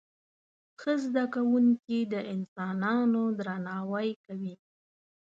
ښه 0.79 0.93
زده 1.05 1.25
کوونکي 1.35 1.99
د 2.13 2.15
انسانانو 2.33 3.23
درناوی 3.39 4.09
کوي. 4.25 4.55